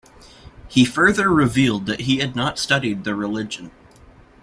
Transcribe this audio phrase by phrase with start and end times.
[0.67, 3.69] He further revealed that he had not studied the religion.